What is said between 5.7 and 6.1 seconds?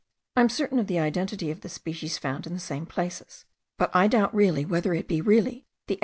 the F.